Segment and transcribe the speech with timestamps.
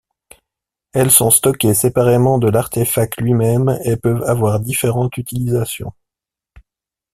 [0.93, 5.93] Elles sont stockées séparément de l'artéfact lui-même et peuvent avoir différentes utilisations.